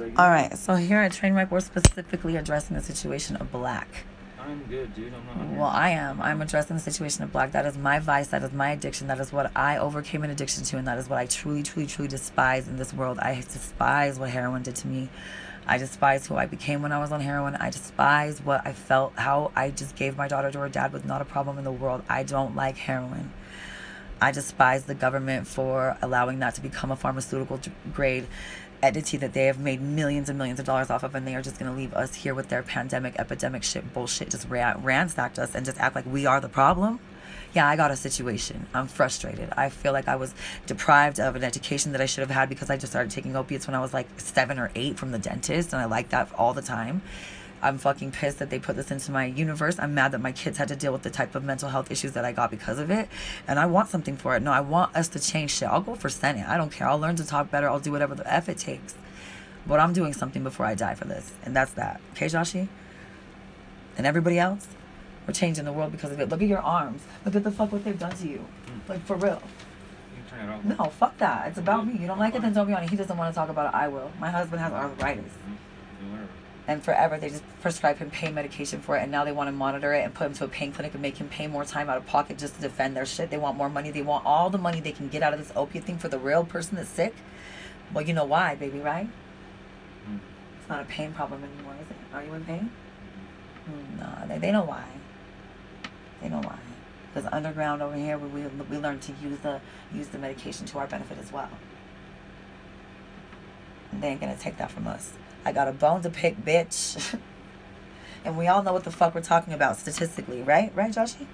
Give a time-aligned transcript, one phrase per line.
[0.00, 3.88] All right, so here at Trainwreck, we're specifically addressing the situation of black.
[4.38, 5.12] I'm good, dude.
[5.12, 5.58] I'm not.
[5.58, 6.20] Well, I am.
[6.20, 7.52] I'm addressing the situation of black.
[7.52, 8.28] That is my vice.
[8.28, 9.06] That is my addiction.
[9.06, 11.86] That is what I overcame an addiction to, and that is what I truly, truly,
[11.86, 13.18] truly despise in this world.
[13.18, 15.08] I despise what heroin did to me.
[15.66, 17.56] I despise who I became when I was on heroin.
[17.56, 21.04] I despise what I felt, how I just gave my daughter to her dad with
[21.04, 22.02] not a problem in the world.
[22.08, 23.32] I don't like heroin.
[24.20, 27.60] I despise the government for allowing that to become a pharmaceutical
[27.92, 28.26] grade
[28.82, 31.42] entity that they have made millions and millions of dollars off of, and they are
[31.42, 35.38] just going to leave us here with their pandemic, epidemic shit bullshit, just ra- ransacked
[35.38, 37.00] us and just act like we are the problem.
[37.54, 38.66] Yeah, I got a situation.
[38.74, 39.50] I'm frustrated.
[39.56, 40.34] I feel like I was
[40.66, 43.66] deprived of an education that I should have had because I just started taking opiates
[43.66, 46.52] when I was like seven or eight from the dentist, and I like that all
[46.52, 47.02] the time.
[47.62, 49.78] I'm fucking pissed that they put this into my universe.
[49.78, 52.12] I'm mad that my kids had to deal with the type of mental health issues
[52.12, 53.08] that I got because of it.
[53.48, 54.42] And I want something for it.
[54.42, 55.68] No, I want us to change shit.
[55.68, 56.46] I'll go for Senate.
[56.46, 56.88] I don't care.
[56.88, 57.68] I'll learn to talk better.
[57.68, 58.94] I'll do whatever the F it takes.
[59.66, 61.32] But I'm doing something before I die for this.
[61.44, 62.00] And that's that.
[62.12, 62.68] Okay, Joshi?
[63.96, 64.68] And everybody else?
[65.26, 66.28] We're changing the world because of it.
[66.28, 67.02] Look at your arms.
[67.24, 68.44] Look at the fuck what they've done to you.
[68.66, 68.88] Mm.
[68.88, 69.42] Like, for real.
[70.14, 70.64] You turn it off.
[70.64, 71.48] No, fuck that.
[71.48, 71.98] It's about me.
[71.98, 72.90] You don't like it, then don't be on it.
[72.90, 73.76] He doesn't want to talk about it.
[73.76, 74.12] I will.
[74.20, 75.24] My husband has arthritis.
[75.24, 76.26] Mm-hmm.
[76.68, 79.52] And forever they just prescribe him pain medication for it and now they want to
[79.52, 81.88] monitor it and put him to a pain clinic and make him pay more time
[81.88, 83.30] out of pocket just to defend their shit.
[83.30, 83.92] They want more money.
[83.92, 86.18] They want all the money they can get out of this opiate thing for the
[86.18, 87.14] real person that's sick.
[87.92, 89.08] Well you know why baby right?
[90.08, 90.18] Mm.
[90.58, 91.96] it's not a pain problem anymore is it?
[92.12, 92.70] Are you in pain?
[93.70, 94.84] Mm, no they, they know why.
[96.20, 96.58] They know why.
[97.14, 99.60] Because underground over here we, we, we learn to use the
[99.94, 101.50] use the medication to our benefit as well.
[103.92, 105.12] And they ain't gonna take that from us
[105.46, 107.16] I got a bone to pick, bitch.
[108.24, 110.72] and we all know what the fuck we're talking about statistically, right?
[110.74, 111.28] Right, Joshy?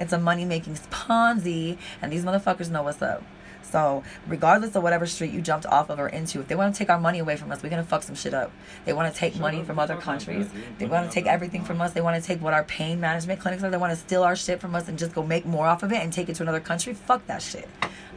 [0.00, 3.22] It's a money making Ponzi, and these motherfuckers know what's up.
[3.62, 6.78] So, regardless of whatever street you jumped off of or into, if they want to
[6.78, 8.50] take our money away from us, we're gonna fuck some shit up.
[8.84, 10.48] They want to take money from other countries.
[10.78, 11.92] They want to take everything from us.
[11.92, 13.70] They want to take what our pain management clinics are.
[13.70, 15.92] They want to steal our shit from us and just go make more off of
[15.92, 16.94] it and take it to another country.
[16.94, 17.68] Fuck that shit.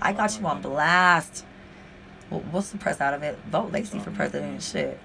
[0.01, 1.45] I got you on blast.
[2.31, 3.37] We'll, we'll suppress out of it.
[3.51, 4.99] Vote Lacey for president and shit.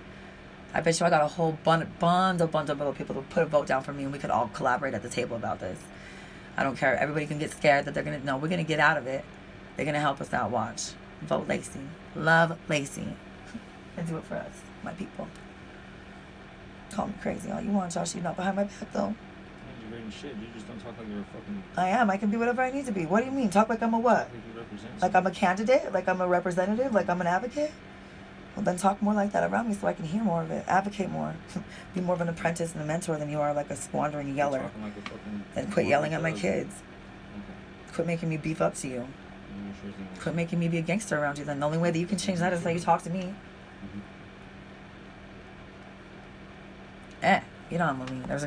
[0.74, 3.46] I bet you I got a whole bun- bundle, bundle of people to put a
[3.46, 5.78] vote down for me, and we could all collaborate at the table about this.
[6.56, 6.96] I don't care.
[6.96, 8.18] Everybody can get scared that they're gonna.
[8.18, 9.24] No, we're gonna get out of it.
[9.76, 10.50] They're gonna help us out.
[10.50, 10.90] Watch.
[11.22, 11.80] Vote Lacey.
[12.14, 13.06] Love Lacey.
[13.96, 14.50] And do it for us,
[14.82, 15.28] my people.
[16.90, 18.16] Call me crazy all you want, Josh.
[18.16, 19.14] You're not behind my back though.
[19.88, 20.34] You're shit.
[20.36, 21.62] You just don't talk like you're a fucking.
[21.76, 22.10] I am.
[22.10, 23.06] I can be whatever I need to be.
[23.06, 23.50] What do you mean?
[23.50, 24.28] Talk like I'm a what?
[24.32, 25.02] Like.
[25.02, 25.92] Like I'm a candidate?
[25.92, 26.92] Like I'm a representative?
[26.92, 27.72] Like I'm an advocate?
[28.54, 30.64] Well, then talk more like that around me so I can hear more of it.
[30.68, 31.34] Advocate more.
[31.94, 34.70] Be more of an apprentice and a mentor than you are like a squandering yeller.
[34.80, 35.42] like.
[35.56, 36.74] And quit yelling at my kids.
[36.76, 37.92] Okay.
[37.94, 39.08] Quit making me beef up to you.
[40.20, 41.44] Quit making me be a gangster around you.
[41.44, 43.34] Then the only way that you can change that is how you talk to me.
[43.84, 44.00] Mhm.
[47.22, 47.40] Eh,
[47.70, 48.22] you know I'm mean.
[48.26, 48.42] There's a